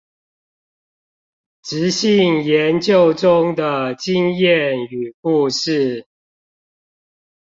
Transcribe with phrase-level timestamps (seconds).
[1.63, 6.07] 質性研究中的經驗與故事